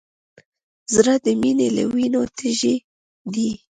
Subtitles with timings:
[0.93, 2.75] زړه د مینې له وینو تږی
[3.33, 3.49] دی.